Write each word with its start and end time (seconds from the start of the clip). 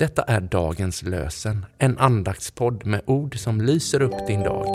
Detta 0.00 0.22
är 0.22 0.40
dagens 0.40 1.02
lösen, 1.02 1.66
en 1.78 1.98
andaktspodd 1.98 2.86
med 2.86 3.00
ord 3.06 3.38
som 3.38 3.60
lyser 3.60 4.02
upp 4.02 4.26
din 4.26 4.42
dag. 4.42 4.66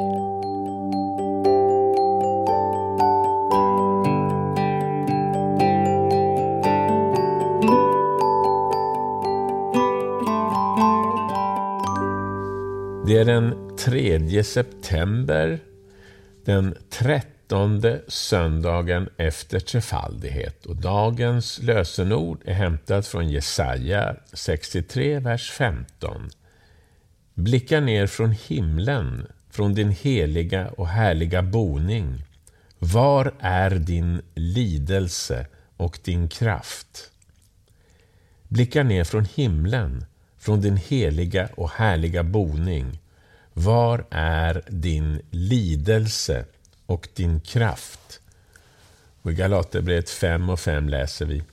Det 13.08 13.18
är 13.18 13.26
den 13.26 13.78
3 13.78 14.44
september, 14.44 15.60
den 16.46 16.76
13 17.48 18.00
söndagen 18.08 19.10
efter 19.18 19.60
trefaldighet 19.60 20.66
och 20.66 20.76
dagens 20.76 21.60
lösenord 21.62 22.42
är 22.46 22.54
hämtat 22.54 23.08
från 23.08 23.30
Jesaja 23.30 24.16
63, 24.34 25.20
vers 25.20 25.52
15. 25.52 26.30
Blicka 27.34 27.80
ner 27.80 28.08
från 28.08 28.32
himlen, 28.32 29.28
från 29.50 29.74
din 29.74 29.90
heliga 29.90 30.68
och 30.68 30.88
härliga 30.88 31.42
boning. 31.42 32.24
Var 32.80 33.34
är 33.40 33.72
din 33.72 34.22
lidelse 34.34 35.48
och 35.78 36.00
din 36.04 36.30
kraft? 36.30 37.12
Blicka 38.48 38.84
ner 38.84 39.04
från 39.04 39.26
himlen, 39.36 40.06
från 40.38 40.62
din 40.62 40.78
heliga 40.78 41.50
och 41.58 41.70
härliga 41.70 42.24
boning. 42.24 43.00
Var 43.54 44.06
är 44.10 44.64
din 44.68 45.22
lidelse 45.32 46.46
och 46.86 47.08
din 47.14 47.40
kraft? 47.40 48.20
Och 49.22 49.32
I 49.32 49.36
Galaterbrevet 49.36 50.10
5 50.10 50.50
och 50.50 50.60
5 50.60 50.90
läser 50.90 51.26
vi. 51.26 51.44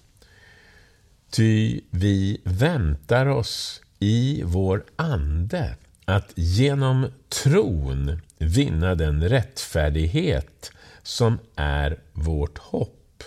Ty 1.31 1.81
vi 1.91 2.41
väntar 2.45 3.27
oss 3.27 3.81
i 3.99 4.43
vår 4.45 4.85
ande 4.97 5.77
att 6.05 6.33
genom 6.35 7.07
tron 7.29 8.21
vinna 8.39 8.95
den 8.95 9.29
rättfärdighet 9.29 10.73
som 11.03 11.39
är 11.57 12.01
vårt 12.13 12.59
hopp. 12.59 13.25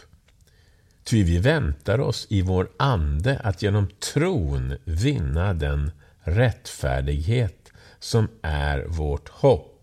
Ty 1.03 1.23
vi 1.23 1.37
väntar 1.37 1.99
oss 1.99 2.27
i 2.29 2.41
vår 2.41 2.69
ande 2.77 3.39
att 3.43 3.61
genom 3.61 3.87
tron 3.87 4.77
vinna 4.83 5.53
den 5.53 5.91
rättfärdighet 6.19 7.71
som 7.99 8.27
är 8.41 8.85
vårt 8.87 9.29
hopp. 9.29 9.74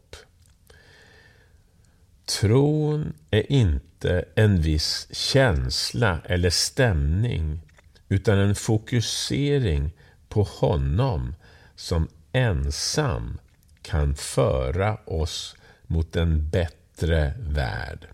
Tron 2.40 3.12
är 3.30 3.52
inte 3.52 4.24
en 4.34 4.62
viss 4.62 5.08
känsla 5.10 6.20
eller 6.24 6.50
stämning 6.50 7.60
utan 8.08 8.38
en 8.38 8.54
fokusering 8.54 9.90
på 10.28 10.42
honom 10.42 11.34
som 11.76 12.08
ensam 12.32 13.38
kan 13.82 14.14
föra 14.14 14.96
oss 14.96 15.56
mot 15.86 16.16
en 16.16 16.48
bättre 16.50 17.34
värld. 17.38 18.06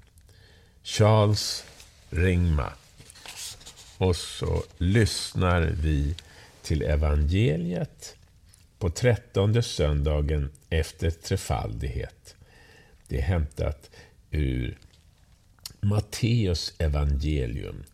Charles 0.82 1.64
Ringma. 2.10 2.72
Och 3.98 4.16
så 4.16 4.62
lyssnar 4.78 5.60
vi 5.60 6.14
till 6.62 6.82
evangeliet 6.82 8.16
på 8.78 8.90
trettonde 8.90 9.62
söndagen 9.62 10.50
efter 10.70 11.10
trefaldighet. 11.10 12.34
Det 13.08 13.18
är 13.18 13.22
hämtat 13.22 13.90
ur 14.30 14.78
Matteus 15.80 16.74
evangelium, 16.78 17.84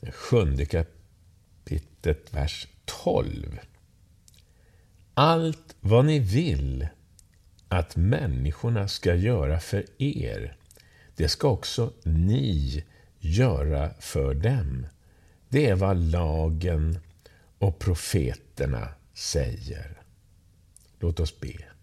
det 0.00 0.12
sjunde 0.12 0.66
kapitlet, 0.66 2.34
vers 2.34 2.68
12. 2.84 3.60
Allt 5.14 5.76
vad 5.80 6.04
ni 6.04 6.18
vill 6.18 6.88
att 7.68 7.96
människorna 7.96 8.88
ska 8.88 9.14
göra 9.14 9.60
för 9.60 9.84
er, 9.98 10.56
det 11.16 11.28
ska 11.28 11.48
också 11.48 11.92
ni 12.02 12.84
göra 13.18 13.90
för 14.00 14.34
dem. 14.34 14.86
Det 15.48 15.66
är 15.66 15.74
vad 15.74 15.96
lagen 15.96 16.98
och 17.58 17.78
profeterna 17.78 18.88
säger. 19.14 20.02
Låt 21.00 21.20
oss 21.20 21.40
be. 21.40 21.75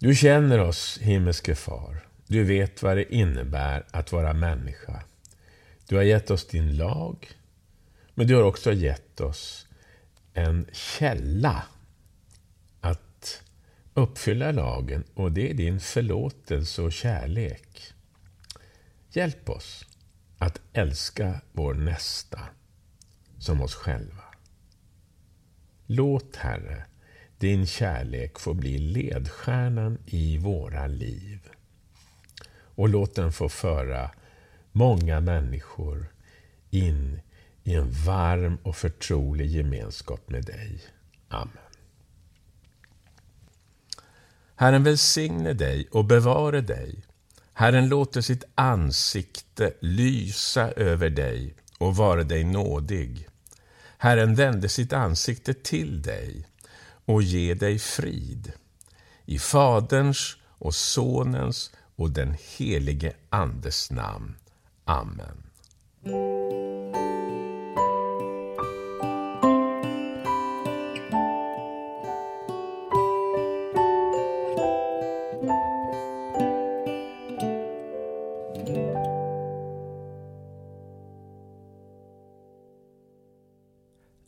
Du 0.00 0.14
känner 0.14 0.58
oss, 0.58 0.98
himmelske 0.98 1.54
far. 1.54 2.08
Du 2.26 2.44
vet 2.44 2.82
vad 2.82 2.96
det 2.96 3.14
innebär 3.14 3.86
att 3.90 4.12
vara 4.12 4.32
människa. 4.32 5.02
Du 5.88 5.96
har 5.96 6.02
gett 6.02 6.30
oss 6.30 6.46
din 6.46 6.76
lag, 6.76 7.30
men 8.14 8.26
du 8.26 8.34
har 8.34 8.42
också 8.42 8.72
gett 8.72 9.20
oss 9.20 9.66
en 10.32 10.66
källa 10.72 11.62
att 12.80 13.42
uppfylla 13.94 14.52
lagen 14.52 15.04
och 15.14 15.32
det 15.32 15.50
är 15.50 15.54
din 15.54 15.80
förlåtelse 15.80 16.82
och 16.82 16.92
kärlek. 16.92 17.92
Hjälp 19.10 19.50
oss 19.50 19.86
att 20.38 20.60
älska 20.72 21.40
vår 21.52 21.74
nästa 21.74 22.40
som 23.38 23.60
oss 23.60 23.74
själva. 23.74 24.24
Låt, 25.86 26.36
Herre, 26.36 26.84
din 27.38 27.66
kärlek 27.66 28.38
få 28.38 28.54
bli 28.54 28.78
ledstjärnan 28.78 29.98
i 30.06 30.38
våra 30.38 30.86
liv. 30.86 31.38
Och 32.50 32.88
låt 32.88 33.14
den 33.14 33.32
få 33.32 33.48
föra 33.48 34.10
många 34.72 35.20
människor 35.20 36.12
in 36.70 37.20
i 37.64 37.74
en 37.74 37.90
varm 37.90 38.58
och 38.62 38.76
förtrolig 38.76 39.50
gemenskap 39.50 40.30
med 40.30 40.44
dig. 40.44 40.80
Amen. 41.28 41.52
Herren 44.56 44.84
välsigne 44.84 45.52
dig 45.52 45.88
och 45.90 46.04
bevare 46.04 46.60
dig. 46.60 47.04
Herren 47.52 47.88
låter 47.88 48.20
sitt 48.20 48.44
ansikte 48.54 49.72
lysa 49.80 50.70
över 50.70 51.10
dig 51.10 51.54
och 51.78 51.96
vara 51.96 52.22
dig 52.22 52.44
nådig. 52.44 53.28
Herren 53.98 54.34
vände 54.34 54.68
sitt 54.68 54.92
ansikte 54.92 55.54
till 55.54 56.02
dig 56.02 56.46
och 57.08 57.22
ge 57.22 57.54
dig 57.54 57.78
frid. 57.78 58.52
I 59.24 59.38
Faderns 59.38 60.36
och 60.46 60.74
Sonens 60.74 61.70
och 61.96 62.10
den 62.10 62.36
helige 62.56 63.12
Andes 63.30 63.90
namn. 63.90 64.36
Amen. 64.84 65.48